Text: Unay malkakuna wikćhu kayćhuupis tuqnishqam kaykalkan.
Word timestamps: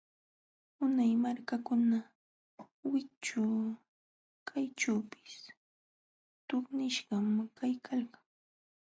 Unay 0.83 1.13
malkakuna 1.23 1.99
wikćhu 2.91 3.43
kayćhuupis 4.47 5.33
tuqnishqam 6.47 7.27
kaykalkan. 7.57 8.23